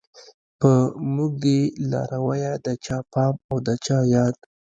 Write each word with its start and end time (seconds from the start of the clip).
په 0.59 0.71
موږ 1.13 1.31
دی 1.43 1.59
لارويه 1.91 2.53
د 2.65 2.67
چا 2.85 2.97
پام 3.11 3.33
او 3.49 3.57
د 3.67 3.69
چا 3.85 3.97
ياد 4.15 4.35